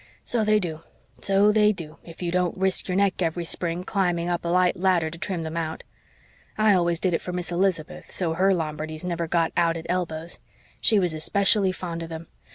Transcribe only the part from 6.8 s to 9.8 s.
did it for Miss Elizabeth, so her Lombardies never got out